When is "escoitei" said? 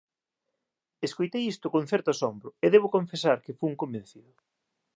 1.07-1.43